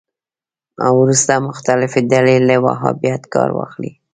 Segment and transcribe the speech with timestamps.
[0.99, 3.91] وروسته مختلفې ډلې له وهابیت کار واخلي